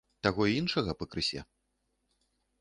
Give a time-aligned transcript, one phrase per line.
[0.27, 1.45] Таго й іншага пакрысе?